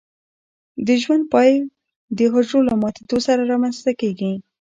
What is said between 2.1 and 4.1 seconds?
د حجره له ماتیدو سره رامینځته